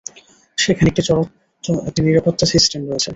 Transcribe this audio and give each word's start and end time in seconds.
সেখানে 0.57 0.89
একটি 0.89 2.01
নিরাপত্তা 2.07 2.45
সিস্টেম 2.53 2.81
রয়েছে। 2.89 3.09